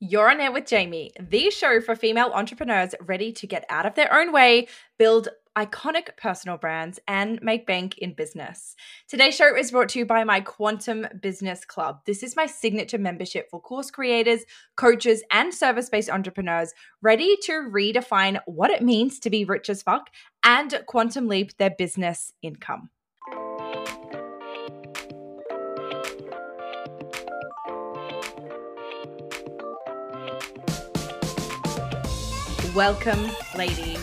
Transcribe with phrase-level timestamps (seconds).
[0.00, 3.96] You're on air with Jamie, the show for female entrepreneurs ready to get out of
[3.96, 8.76] their own way, build iconic personal brands, and make bank in business.
[9.08, 11.98] Today's show is brought to you by my Quantum Business Club.
[12.06, 14.44] This is my signature membership for course creators,
[14.76, 19.82] coaches, and service based entrepreneurs ready to redefine what it means to be rich as
[19.82, 20.10] fuck
[20.44, 22.90] and quantum leap their business income.
[32.78, 33.98] Welcome, ladies,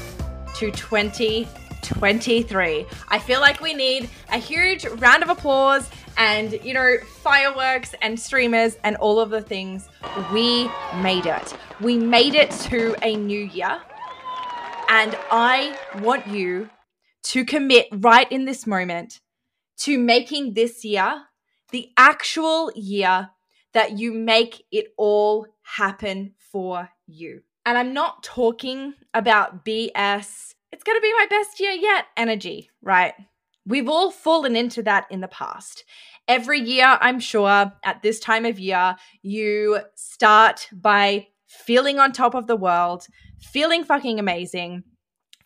[0.56, 2.86] to 2023.
[3.08, 8.20] I feel like we need a huge round of applause and, you know, fireworks and
[8.20, 9.88] streamers and all of the things.
[10.34, 11.56] We made it.
[11.80, 13.82] We made it to a new year.
[14.90, 16.70] And I want you
[17.24, 19.22] to commit right in this moment
[19.84, 21.22] to making this year
[21.72, 23.30] the actual year
[23.72, 27.44] that you make it all happen for you.
[27.66, 32.70] And I'm not talking about BS, it's going to be my best year yet energy,
[32.82, 33.14] right?
[33.66, 35.84] We've all fallen into that in the past.
[36.28, 42.36] Every year, I'm sure at this time of year, you start by feeling on top
[42.36, 43.08] of the world,
[43.40, 44.84] feeling fucking amazing,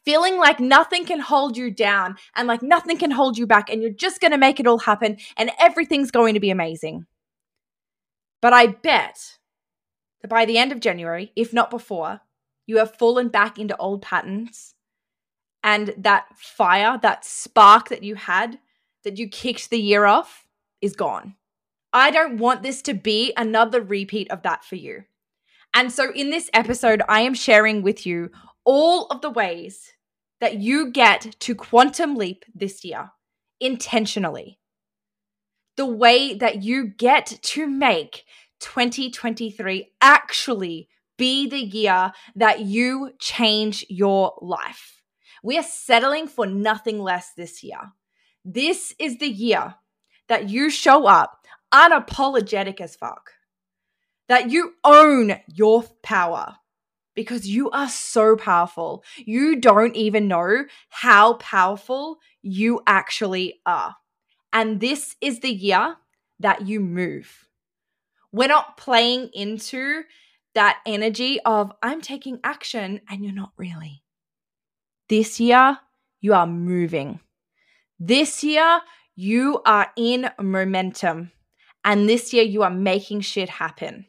[0.04, 3.82] feeling like nothing can hold you down and like nothing can hold you back, and
[3.82, 7.06] you're just going to make it all happen and everything's going to be amazing.
[8.42, 9.38] But I bet
[10.22, 12.22] that by the end of January, if not before,
[12.66, 14.76] you have fallen back into old patterns
[15.64, 18.60] and that fire, that spark that you had,
[19.04, 20.46] that you kicked the year off,
[20.82, 21.36] is gone.
[21.92, 25.06] I don't want this to be another repeat of that for you.
[25.74, 28.32] And so, in this episode, I am sharing with you
[28.64, 29.94] all of the ways
[30.40, 33.12] that you get to quantum leap this year
[33.60, 34.60] intentionally.
[35.76, 38.26] The way that you get to make
[38.60, 45.02] 2023 actually be the year that you change your life.
[45.44, 47.92] We are settling for nothing less this year.
[48.46, 49.76] This is the year
[50.28, 53.32] that you show up unapologetic as fuck,
[54.28, 56.56] that you own your power
[57.16, 59.04] because you are so powerful.
[59.18, 63.96] You don't even know how powerful you actually are.
[64.54, 65.98] And this is the year
[66.40, 67.49] that you move.
[68.32, 70.04] We're not playing into
[70.56, 74.04] that energy of I'm taking action and you're not really.
[75.08, 75.78] This year,
[76.22, 77.20] you are moving.
[78.00, 78.82] This year,
[79.16, 81.32] you are in momentum.
[81.84, 84.06] And this year, you are making shit happen.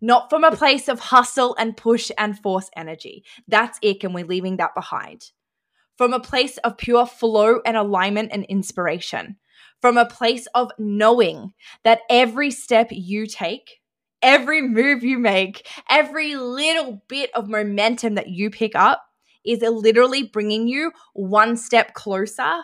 [0.00, 3.24] Not from a place of hustle and push and force energy.
[3.46, 5.30] That's it, and we're leaving that behind.
[5.98, 9.36] From a place of pure flow and alignment and inspiration
[9.82, 13.80] from a place of knowing that every step you take,
[14.22, 19.04] every move you make, every little bit of momentum that you pick up
[19.44, 22.62] is literally bringing you one step closer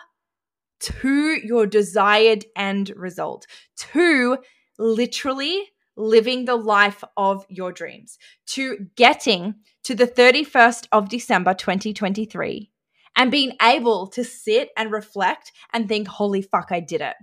[0.79, 4.37] to your desired end result, to
[4.77, 12.71] literally living the life of your dreams, to getting to the 31st of December 2023
[13.19, 17.17] and being able to sit and reflect and think, holy fuck, I did it.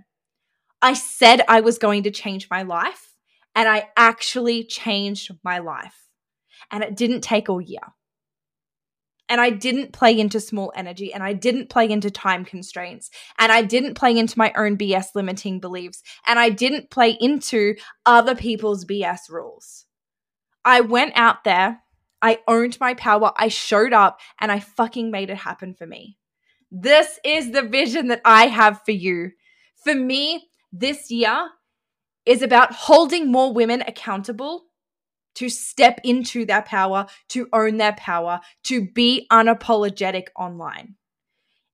[0.79, 3.15] I said I was going to change my life,
[3.55, 6.07] and I actually changed my life.
[6.69, 7.81] And it didn't take all year.
[9.27, 13.09] And I didn't play into small energy, and I didn't play into time constraints,
[13.39, 17.73] and I didn't play into my own BS limiting beliefs, and I didn't play into
[18.05, 19.85] other people's BS rules.
[20.63, 21.81] I went out there
[22.21, 23.31] I owned my power.
[23.37, 26.17] I showed up and I fucking made it happen for me.
[26.71, 29.31] This is the vision that I have for you.
[29.83, 31.49] For me, this year
[32.25, 34.65] is about holding more women accountable
[35.35, 40.95] to step into their power, to own their power, to be unapologetic online.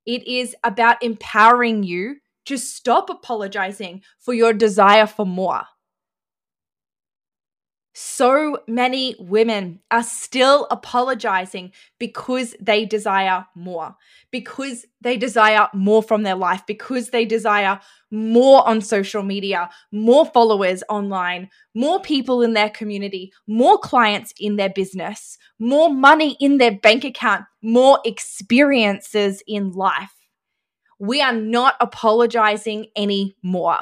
[0.06, 5.64] It is about empowering you to stop apologizing for your desire for more
[7.94, 13.96] so many women are still apologizing because they desire more,
[14.32, 17.80] because they desire more from their life, because they desire
[18.10, 24.56] more on social media, more followers online, more people in their community, more clients in
[24.56, 30.14] their business, more money in their bank account, more experiences in life.
[31.00, 33.80] We are not apologizing anymore.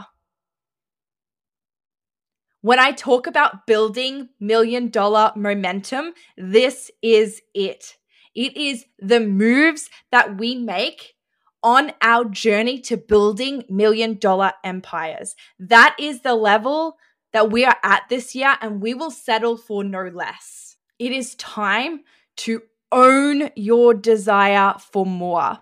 [2.61, 7.97] When I talk about building million dollar momentum, this is it.
[8.35, 11.15] It is the moves that we make
[11.63, 15.35] on our journey to building million dollar empires.
[15.59, 16.97] That is the level
[17.33, 20.75] that we are at this year and we will settle for no less.
[20.99, 22.01] It is time
[22.37, 22.61] to
[22.91, 25.59] own your desire for more,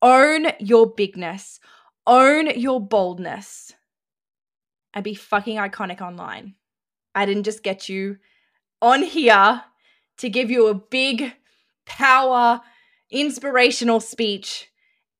[0.00, 1.58] own your bigness,
[2.06, 3.72] own your boldness,
[4.94, 6.54] and be fucking iconic online.
[7.14, 8.18] I didn't just get you
[8.80, 9.62] on here
[10.18, 11.32] to give you a big
[11.86, 12.60] power,
[13.10, 14.68] inspirational speech,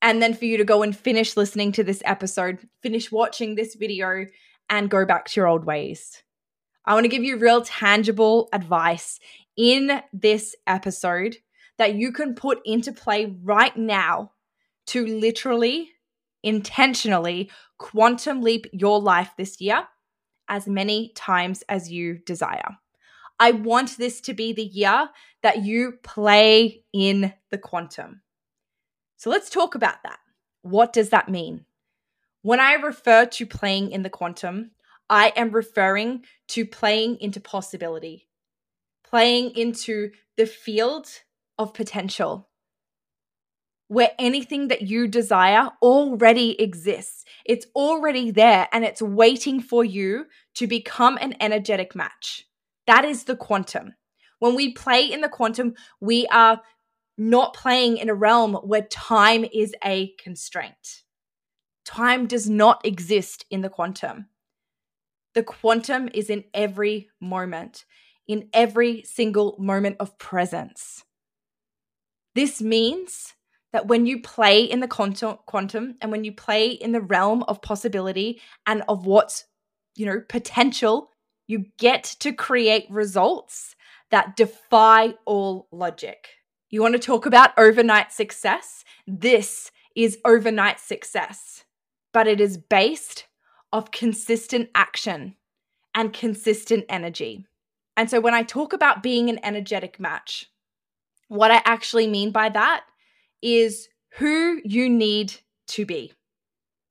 [0.01, 3.75] and then for you to go and finish listening to this episode, finish watching this
[3.75, 4.27] video,
[4.69, 6.23] and go back to your old ways.
[6.85, 9.21] I want to give you real tangible advice
[9.57, 11.37] in this episode
[11.79, 14.33] that you can put into play right now
[14.89, 15.91] to literally,
[16.43, 19.87] intentionally quantum leap your life this year
[20.49, 22.79] as many times as you desire.
[23.39, 25.09] I want this to be the year
[25.43, 28.23] that you play in the quantum.
[29.17, 30.19] So let's talk about that.
[30.63, 31.65] What does that mean?
[32.43, 34.73] When I refer to playing in the quantum,
[35.09, 38.29] I am referring to playing into possibility,
[39.05, 41.09] playing into the field
[41.59, 42.49] of potential
[43.93, 47.27] where anything that you desire already exists.
[47.45, 50.25] It's already there and it's waiting for you
[50.55, 52.47] to become an energetic match.
[52.87, 53.93] That is the quantum.
[54.39, 56.63] When we play in the quantum, we are
[57.19, 61.03] not playing in a realm where time is a constraint.
[61.85, 64.25] Time does not exist in the quantum.
[65.35, 67.85] The quantum is in every moment,
[68.27, 71.05] in every single moment of presence.
[72.35, 73.35] This means
[73.73, 77.63] that when you play in the quantum and when you play in the realm of
[77.63, 79.45] possibility and of what's,
[79.97, 81.11] you know, potential,
[81.47, 83.75] you get to create results
[84.11, 86.29] that defy all logic.
[86.71, 88.85] You want to talk about overnight success?
[89.07, 91.65] This is overnight success,
[92.13, 93.27] but it is based
[93.73, 95.37] of consistent action
[95.95, 97.47] and consistent energy.
[97.97, 100.51] And so when I talk about being an energetic match,
[101.29, 102.85] what I actually mean by that
[103.43, 105.35] is who you need
[105.69, 106.13] to be.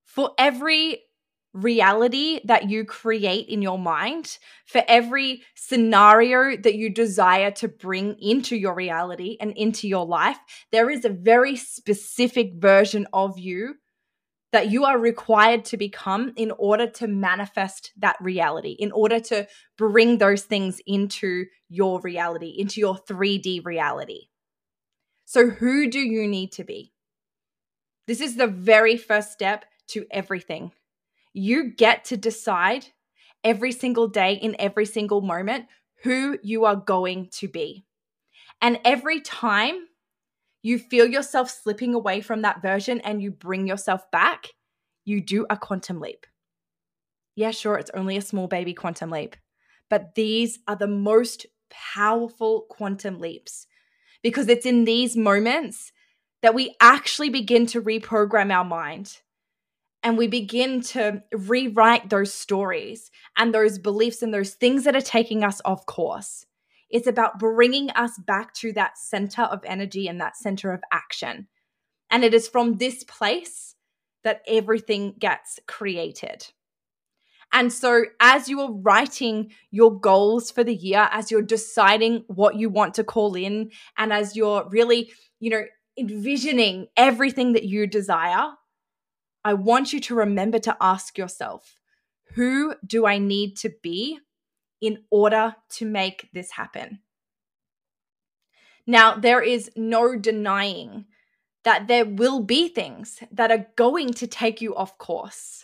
[0.06, 1.02] For every
[1.54, 8.16] reality that you create in your mind, for every scenario that you desire to bring
[8.20, 10.38] into your reality and into your life,
[10.72, 13.76] there is a very specific version of you
[14.52, 19.48] that you are required to become in order to manifest that reality, in order to
[19.78, 24.28] bring those things into your reality, into your 3D reality.
[25.32, 26.92] So, who do you need to be?
[28.06, 30.74] This is the very first step to everything.
[31.32, 32.88] You get to decide
[33.42, 35.68] every single day, in every single moment,
[36.04, 37.86] who you are going to be.
[38.62, 39.88] And every time
[40.64, 44.48] you feel yourself slipping away from that version and you bring yourself back,
[45.06, 46.26] you do a quantum leap.
[47.38, 49.38] Yeah, sure, it's only a small baby quantum leap,
[49.90, 53.66] but these are the most powerful quantum leaps
[54.24, 55.92] because it's in these moments
[56.42, 59.20] that we actually begin to reprogram our mind
[60.04, 65.02] and we begin to rewrite those stories and those beliefs and those things that are
[65.02, 66.46] taking us off course.
[66.90, 71.48] It's about bringing us back to that center of energy and that center of action.
[72.10, 73.76] And it is from this place
[74.24, 76.48] that everything gets created.
[77.54, 82.56] And so, as you are writing your goals for the year, as you're deciding what
[82.56, 85.64] you want to call in, and as you're really, you know,
[85.98, 88.54] envisioning everything that you desire,
[89.44, 91.76] I want you to remember to ask yourself
[92.36, 94.20] who do I need to be
[94.80, 97.00] in order to make this happen?
[98.88, 101.06] Now, there is no denying
[101.64, 105.61] that there will be things that are going to take you off course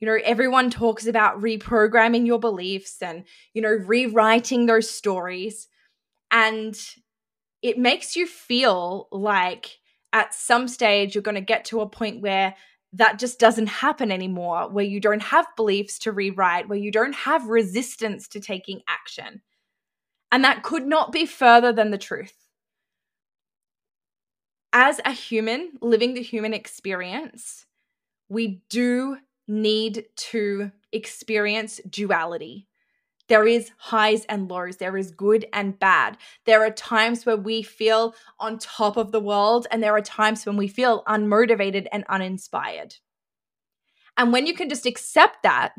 [0.00, 5.68] you know, everyone talks about reprogramming your beliefs and, you know, rewriting those stories.
[6.30, 6.78] And
[7.62, 9.78] it makes you feel like
[10.12, 12.54] at some stage you're going to get to a point where
[12.94, 17.14] that just doesn't happen anymore, where you don't have beliefs to rewrite, where you don't
[17.14, 19.42] have resistance to taking action.
[20.30, 22.34] And that could not be further than the truth.
[24.72, 27.66] As a human living the human experience,
[28.28, 29.16] we do
[29.48, 32.68] need to experience duality.
[33.28, 34.76] There is highs and lows.
[34.78, 36.16] There is good and bad.
[36.46, 40.46] There are times where we feel on top of the world, and there are times
[40.46, 42.96] when we feel unmotivated and uninspired.
[44.16, 45.72] And when you can just accept that,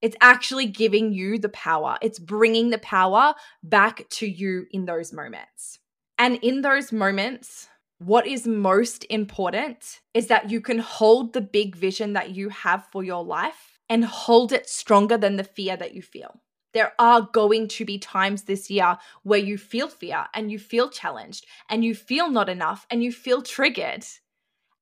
[0.00, 1.98] it's actually giving you the power.
[2.02, 5.80] It's bringing the power back to you in those moments.
[6.18, 7.68] And in those moments,
[7.98, 12.86] what is most important is that you can hold the big vision that you have
[12.92, 16.40] for your life and hold it stronger than the fear that you feel.
[16.74, 20.90] There are going to be times this year where you feel fear and you feel
[20.90, 24.04] challenged and you feel not enough and you feel triggered.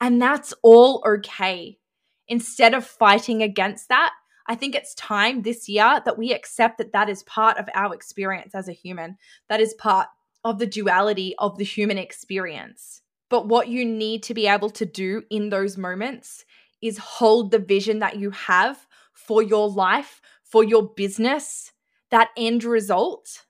[0.00, 1.78] And that's all okay.
[2.26, 4.12] Instead of fighting against that,
[4.48, 7.94] I think it's time this year that we accept that that is part of our
[7.94, 9.16] experience as a human.
[9.48, 10.08] That is part
[10.42, 13.02] of the duality of the human experience.
[13.34, 16.44] But what you need to be able to do in those moments
[16.80, 21.72] is hold the vision that you have for your life, for your business,
[22.12, 23.44] that end result,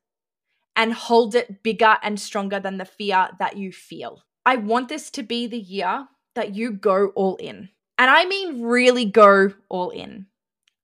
[0.75, 4.23] and hold it bigger and stronger than the fear that you feel.
[4.47, 7.69] I want this to be the year that you go all in.
[7.99, 10.29] And I mean, really go all in.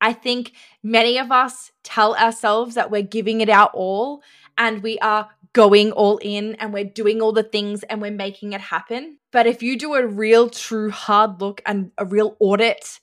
[0.03, 0.53] I think
[0.83, 4.23] many of us tell ourselves that we're giving it our all
[4.59, 8.53] and we are going all in and we're doing all the things and we're making
[8.53, 9.19] it happen.
[9.33, 13.01] But if you do a real, true hard look and a real audit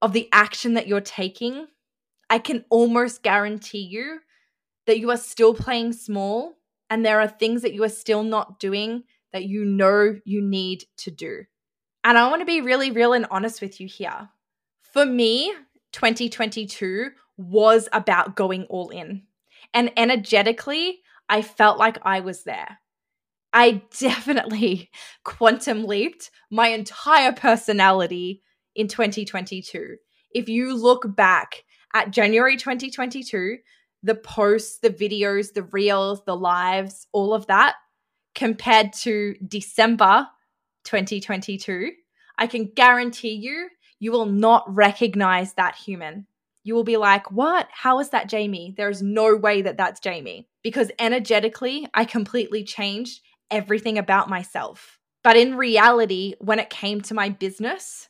[0.00, 1.66] of the action that you're taking,
[2.30, 4.20] I can almost guarantee you
[4.86, 6.54] that you are still playing small
[6.90, 10.84] and there are things that you are still not doing that you know you need
[10.98, 11.44] to do.
[12.02, 14.28] And I want to be really real and honest with you here.
[14.82, 15.52] For me,
[15.92, 19.22] 2022 was about going all in.
[19.72, 22.78] And energetically, I felt like I was there.
[23.52, 24.90] I definitely
[25.24, 28.42] quantum leaped my entire personality
[28.74, 29.96] in 2022.
[30.32, 31.64] If you look back
[31.94, 33.58] at January 2022,
[34.02, 37.76] the posts, the videos, the reels, the lives, all of that,
[38.34, 40.26] compared to December
[40.84, 41.92] 2022,
[42.36, 43.68] I can guarantee you,
[44.00, 46.26] you will not recognize that human.
[46.64, 47.68] You will be like, What?
[47.70, 48.74] How is that Jamie?
[48.76, 50.48] There's no way that that's Jamie.
[50.62, 54.98] Because energetically, I completely changed everything about myself.
[55.22, 58.08] But in reality, when it came to my business,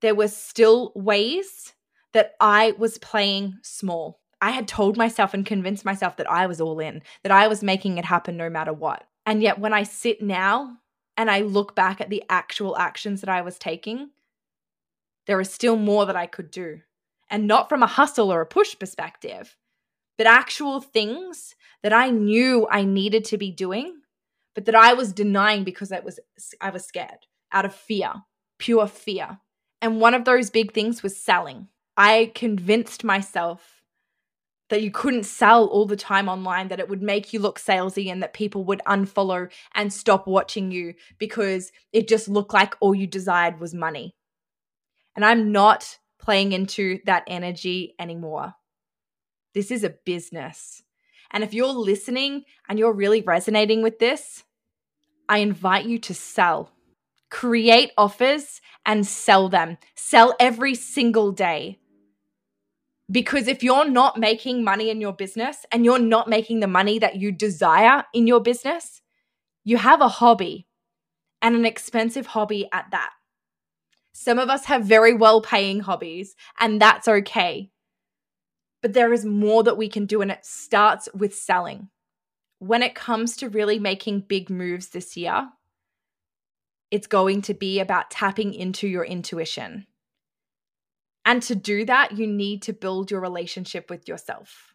[0.00, 1.74] there were still ways
[2.12, 4.20] that I was playing small.
[4.40, 7.62] I had told myself and convinced myself that I was all in, that I was
[7.62, 9.04] making it happen no matter what.
[9.26, 10.78] And yet, when I sit now
[11.16, 14.10] and I look back at the actual actions that I was taking,
[15.26, 16.80] there is still more that I could do.
[17.30, 19.56] And not from a hustle or a push perspective,
[20.18, 24.00] but actual things that I knew I needed to be doing,
[24.54, 26.18] but that I was denying because I was
[26.60, 28.12] I was scared out of fear,
[28.58, 29.38] pure fear.
[29.80, 31.68] And one of those big things was selling.
[31.96, 33.80] I convinced myself
[34.70, 38.10] that you couldn't sell all the time online, that it would make you look salesy
[38.10, 42.94] and that people would unfollow and stop watching you because it just looked like all
[42.94, 44.14] you desired was money.
[45.16, 48.54] And I'm not playing into that energy anymore.
[49.54, 50.82] This is a business.
[51.30, 54.44] And if you're listening and you're really resonating with this,
[55.28, 56.72] I invite you to sell.
[57.30, 59.78] Create offers and sell them.
[59.94, 61.78] Sell every single day.
[63.10, 66.98] Because if you're not making money in your business and you're not making the money
[66.98, 69.02] that you desire in your business,
[69.64, 70.66] you have a hobby
[71.42, 73.10] and an expensive hobby at that.
[74.22, 77.70] Some of us have very well paying hobbies, and that's okay.
[78.82, 81.88] But there is more that we can do, and it starts with selling.
[82.58, 85.48] When it comes to really making big moves this year,
[86.90, 89.86] it's going to be about tapping into your intuition.
[91.24, 94.74] And to do that, you need to build your relationship with yourself.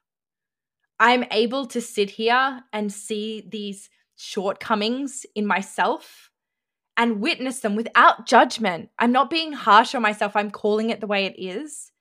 [1.00, 6.32] I'm able to sit here and see these shortcomings in myself
[6.98, 8.90] and witness them without judgment.
[9.00, 11.92] I'm not being harsh on myself, I'm calling it the way it is.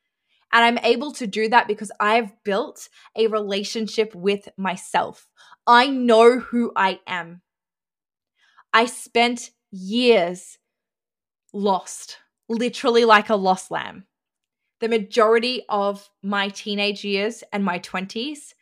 [0.52, 5.28] And I'm able to do that because I've built a relationship with myself.
[5.66, 7.42] I know who I am.
[8.72, 10.58] I spent years
[11.52, 14.06] lost, literally like a lost lamb
[14.84, 18.52] the majority of my teenage years and my 20s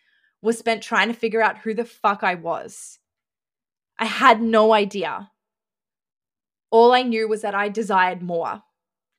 [0.41, 3.01] was spent trying to figure out who the fuck I was.
[3.99, 5.31] I had no idea.
[6.73, 8.63] All I knew was that I desired more.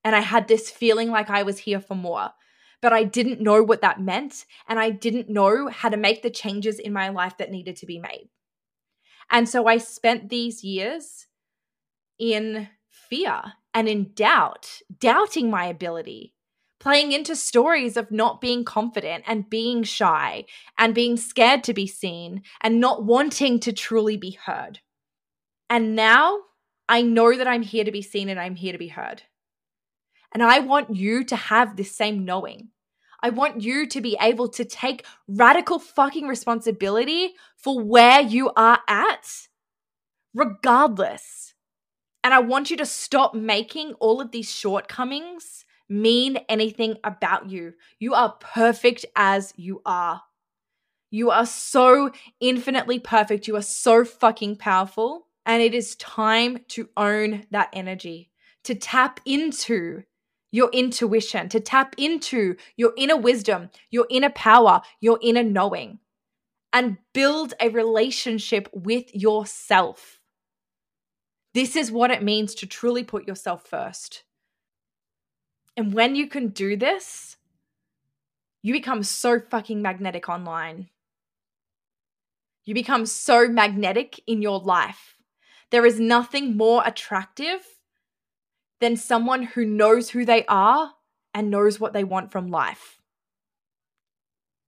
[0.04, 2.32] And I had this feeling like I was here for more.
[2.82, 4.44] But I didn't know what that meant.
[4.68, 7.86] And I didn't know how to make the changes in my life that needed to
[7.86, 8.30] be made.
[9.32, 11.28] And so I spent these years
[12.20, 13.42] in fear
[13.74, 16.34] and in doubt, doubting my ability,
[16.80, 20.46] playing into stories of not being confident and being shy
[20.78, 24.80] and being scared to be seen and not wanting to truly be heard.
[25.70, 26.40] And now
[26.88, 29.24] I know that I'm here to be seen and I'm here to be heard.
[30.34, 32.70] And I want you to have this same knowing.
[33.22, 38.80] I want you to be able to take radical fucking responsibility for where you are
[38.88, 39.48] at,
[40.34, 41.54] regardless.
[42.24, 47.74] And I want you to stop making all of these shortcomings mean anything about you.
[48.00, 50.24] You are perfect as you are.
[51.12, 53.48] You are so infinitely perfect.
[53.48, 55.28] You are so fucking powerful.
[55.46, 58.32] And it is time to own that energy,
[58.64, 60.04] to tap into
[60.52, 66.00] your intuition, to tap into your inner wisdom, your inner power, your inner knowing,
[66.72, 70.20] and build a relationship with yourself.
[71.54, 74.24] This is what it means to truly put yourself first.
[75.76, 77.38] And when you can do this,
[78.62, 80.90] you become so fucking magnetic online.
[82.66, 85.13] You become so magnetic in your life.
[85.74, 87.66] There is nothing more attractive
[88.80, 90.92] than someone who knows who they are
[91.34, 93.00] and knows what they want from life.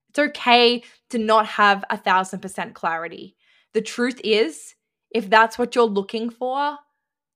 [0.10, 3.36] It's okay to not have a thousand percent clarity.
[3.74, 4.74] The truth is,
[5.12, 6.80] if that's what you're looking for,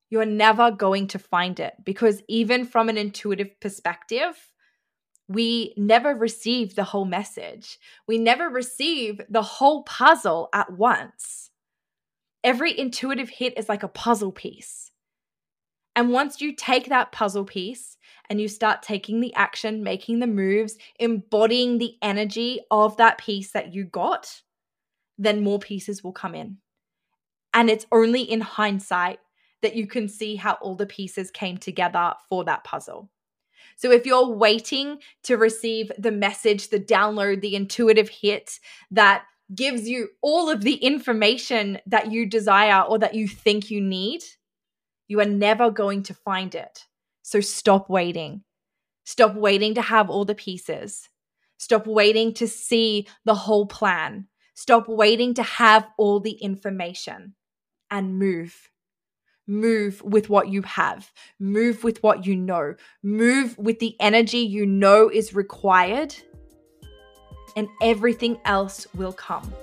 [0.09, 4.51] you're never going to find it because even from an intuitive perspective,
[5.27, 7.77] we never receive the whole message.
[8.07, 11.48] We never receive the whole puzzle at once.
[12.43, 14.91] Every intuitive hit is like a puzzle piece.
[15.95, 17.97] And once you take that puzzle piece
[18.29, 23.51] and you start taking the action, making the moves, embodying the energy of that piece
[23.51, 24.41] that you got,
[25.17, 26.57] then more pieces will come in.
[27.53, 29.19] And it's only in hindsight
[29.61, 33.09] that you can see how all the pieces came together for that puzzle.
[33.75, 38.59] So if you're waiting to receive the message, the download, the intuitive hit
[38.91, 43.81] that gives you all of the information that you desire or that you think you
[43.81, 44.23] need,
[45.07, 46.85] you are never going to find it.
[47.21, 48.43] So stop waiting.
[49.05, 51.09] Stop waiting to have all the pieces.
[51.57, 54.27] Stop waiting to see the whole plan.
[54.53, 57.33] Stop waiting to have all the information
[57.89, 58.69] and move.
[59.47, 61.11] Move with what you have.
[61.39, 62.75] Move with what you know.
[63.01, 66.15] Move with the energy you know is required,
[67.55, 69.53] and everything else will come.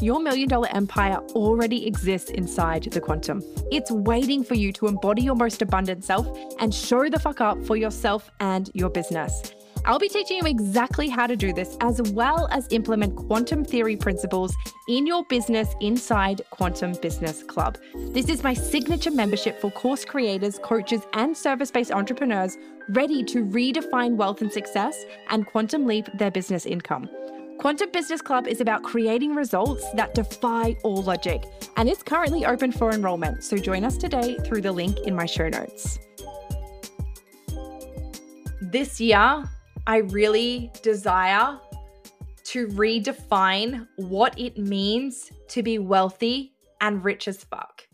[0.00, 3.42] Your million dollar empire already exists inside the quantum.
[3.70, 6.26] It's waiting for you to embody your most abundant self
[6.58, 9.54] and show the fuck up for yourself and your business.
[9.86, 13.96] I'll be teaching you exactly how to do this, as well as implement quantum theory
[13.96, 14.54] principles
[14.88, 17.78] in your business inside Quantum Business Club.
[17.94, 22.58] This is my signature membership for course creators, coaches, and service based entrepreneurs
[22.90, 27.08] ready to redefine wealth and success and quantum leap their business income.
[27.58, 31.42] Quantum Business Club is about creating results that defy all logic,
[31.76, 33.42] and it's currently open for enrollment.
[33.44, 35.98] So join us today through the link in my show notes.
[38.60, 39.44] This year,
[39.86, 41.58] I really desire
[42.44, 47.86] to redefine what it means to be wealthy and rich as fuck.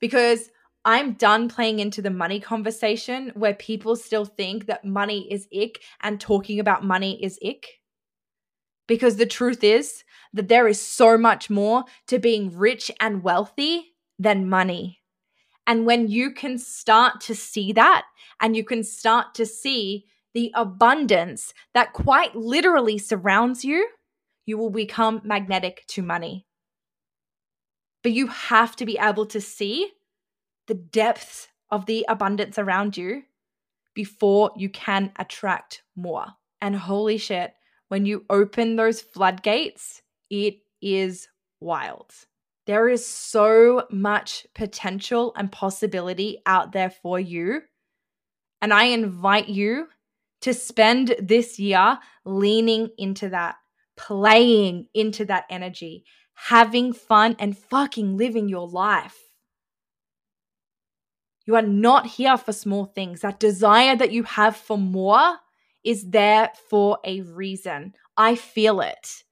[0.00, 0.50] Because
[0.84, 5.82] I'm done playing into the money conversation where people still think that money is ick
[6.02, 7.80] and talking about money is ick.
[8.86, 13.94] Because the truth is that there is so much more to being rich and wealthy
[14.18, 15.00] than money.
[15.66, 18.06] And when you can start to see that
[18.40, 23.88] and you can start to see the abundance that quite literally surrounds you,
[24.46, 26.46] you will become magnetic to money.
[28.02, 29.90] But you have to be able to see
[30.66, 33.22] the depths of the abundance around you
[33.94, 36.26] before you can attract more.
[36.60, 37.52] And holy shit,
[37.88, 41.28] when you open those floodgates, it is
[41.60, 42.12] wild.
[42.66, 47.62] There is so much potential and possibility out there for you.
[48.60, 49.88] And I invite you
[50.40, 53.56] to spend this year leaning into that,
[53.96, 59.18] playing into that energy, having fun, and fucking living your life.
[61.46, 63.22] You are not here for small things.
[63.22, 65.38] That desire that you have for more
[65.82, 67.94] is there for a reason.
[68.16, 69.24] I feel it.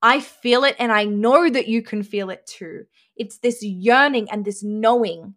[0.00, 2.84] I feel it, and I know that you can feel it too.
[3.16, 5.34] It's this yearning and this knowing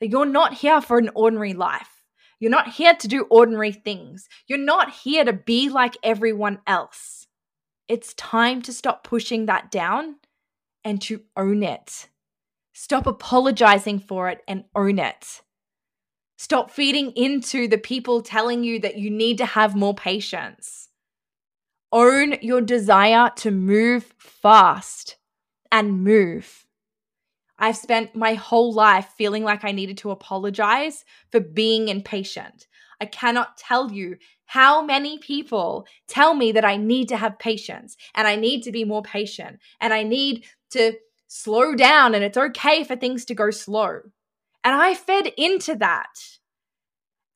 [0.00, 1.97] that you're not here for an ordinary life.
[2.40, 4.28] You're not here to do ordinary things.
[4.46, 7.26] You're not here to be like everyone else.
[7.88, 10.16] It's time to stop pushing that down
[10.84, 12.08] and to own it.
[12.74, 15.42] Stop apologizing for it and own it.
[16.36, 20.88] Stop feeding into the people telling you that you need to have more patience.
[21.90, 25.16] Own your desire to move fast
[25.72, 26.67] and move.
[27.58, 32.66] I've spent my whole life feeling like I needed to apologize for being impatient.
[33.00, 34.16] I cannot tell you
[34.46, 38.72] how many people tell me that I need to have patience and I need to
[38.72, 40.94] be more patient and I need to
[41.26, 44.00] slow down and it's okay for things to go slow.
[44.64, 46.38] And I fed into that.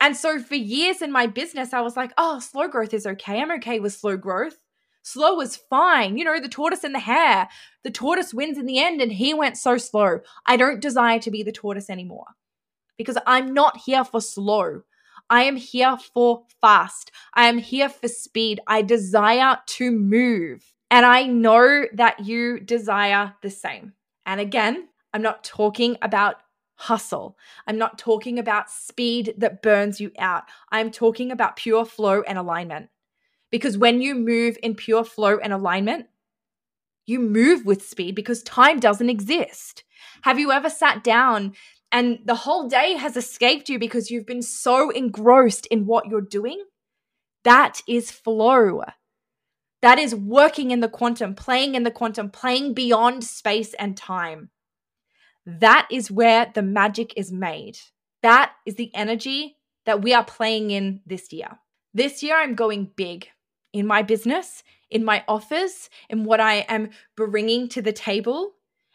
[0.01, 3.41] And so for years in my business, I was like, oh, slow growth is okay.
[3.41, 4.57] I'm okay with slow growth.
[5.03, 6.17] Slow is fine.
[6.17, 7.49] You know, the tortoise and the hare.
[7.83, 10.21] The tortoise wins in the end, and he went so slow.
[10.47, 12.27] I don't desire to be the tortoise anymore
[12.97, 14.83] because I'm not here for slow.
[15.29, 17.11] I am here for fast.
[17.35, 18.61] I am here for speed.
[18.67, 20.65] I desire to move.
[20.91, 23.95] And I know that you desire the same.
[24.27, 26.37] And again, I'm not talking about
[26.75, 27.39] hustle.
[27.67, 30.45] I'm not talking about speed that burns you out.
[30.71, 32.91] I'm talking about pure flow and alignment.
[33.53, 36.07] Because when you move in pure flow and alignment,
[37.07, 39.85] you move with speed because time doesn't exist.
[40.23, 41.53] Have you ever sat down
[41.93, 46.23] and the whole day has escaped you because you've been so engrossed in what you're
[46.23, 46.65] doing?
[47.45, 48.85] That is flow.
[49.83, 54.49] That is working in the quantum, playing in the quantum, playing beyond space and time.
[55.45, 57.79] That is where the magic is made.
[58.23, 61.59] That is the energy that we are playing in this year.
[61.93, 63.29] This year, I'm going big
[63.73, 68.53] in my business, in my offers, in what I am bringing to the table,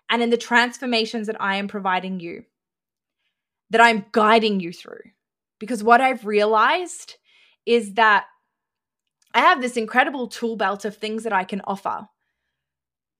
[0.09, 2.45] and in the transformations that I am providing you,
[3.69, 5.01] that I'm guiding you through.
[5.59, 7.15] Because what I've realized
[7.65, 8.25] is that
[9.33, 12.07] I have this incredible tool belt of things that I can offer.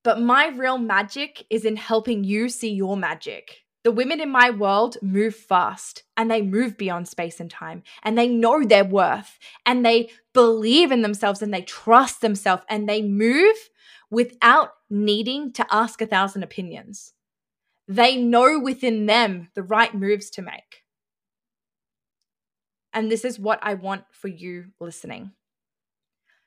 [0.04, 3.64] But my real magic is in helping you see your magic.
[3.88, 8.18] The women in my world move fast and they move beyond space and time and
[8.18, 13.02] they know their worth and they believe in themselves and they trust themselves and they
[13.02, 13.56] move
[14.12, 17.14] without needing to ask a thousand opinions.
[17.88, 20.84] They know within them the right moves to make.
[22.92, 25.32] And this is what I want for you listening.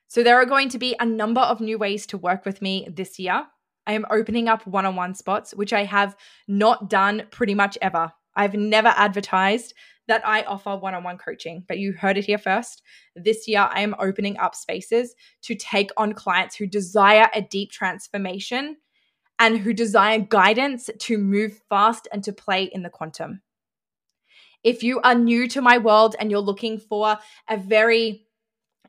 [0.09, 2.87] So, there are going to be a number of new ways to work with me
[2.87, 3.47] this year.
[3.87, 6.15] I am opening up one on one spots, which I have
[6.47, 8.11] not done pretty much ever.
[8.35, 9.73] I've never advertised
[10.07, 12.81] that I offer one on one coaching, but you heard it here first.
[13.15, 17.71] This year, I am opening up spaces to take on clients who desire a deep
[17.71, 18.77] transformation
[19.39, 23.41] and who desire guidance to move fast and to play in the quantum.
[24.63, 27.17] If you are new to my world and you're looking for
[27.49, 28.27] a very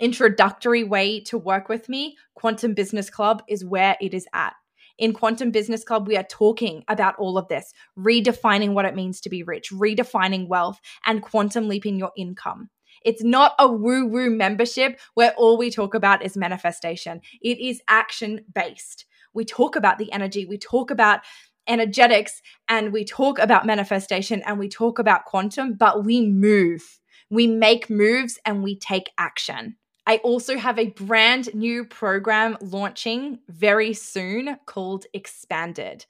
[0.00, 4.54] introductory way to work with me, Quantum Business Club is where it is at.
[4.98, 9.20] In Quantum Business Club, we are talking about all of this, redefining what it means
[9.22, 12.68] to be rich, redefining wealth, and quantum leaping your income.
[13.04, 17.20] It's not a woo woo membership where all we talk about is manifestation.
[17.40, 19.06] It is action based.
[19.34, 21.20] We talk about the energy, we talk about
[21.66, 27.00] energetics, and we talk about manifestation and we talk about quantum, but we move.
[27.30, 29.76] We make moves and we take action.
[30.06, 36.06] I also have a brand new program launching very soon called Expanded.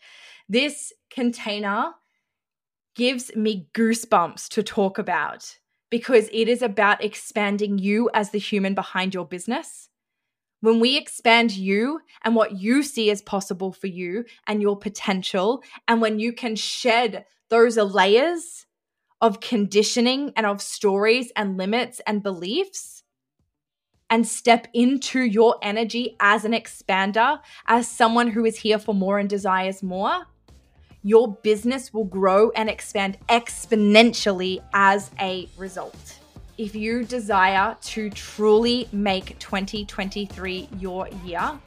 [0.49, 1.93] This container
[2.95, 5.59] gives me goosebumps to talk about
[5.91, 9.91] because it is about expanding you as the human behind your business.
[10.63, 15.63] When we expand you and what you see as possible for you and your potential,
[15.89, 18.67] and when you can shed those layers
[19.21, 23.02] of conditioning and of stories and limits and beliefs,
[24.13, 29.19] and step into your energy as an expander, as someone who is here for more
[29.19, 30.27] and desires more,
[31.03, 36.19] your business will grow and expand exponentially as a result.
[36.59, 41.59] If you desire to truly make 2023 your year,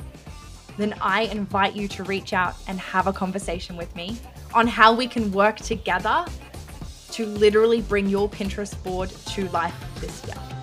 [0.78, 4.20] then I invite you to reach out and have a conversation with me
[4.54, 6.28] on how we can work together
[7.10, 10.55] to literally bring your Pinterest board to life this year.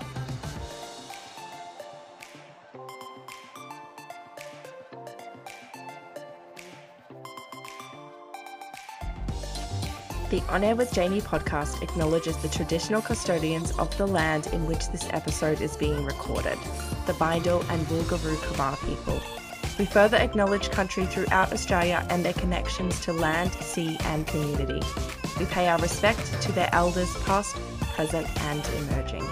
[10.33, 14.89] The On Air with Jamie podcast acknowledges the traditional custodians of the land in which
[14.89, 16.57] this episode is being recorded,
[17.05, 19.21] the Bidal and Woolgooroo Kabar people.
[19.77, 24.81] We further acknowledge country throughout Australia and their connections to land, sea, and community.
[25.37, 27.55] We pay our respect to their elders, past,
[27.93, 29.27] present, and emerging.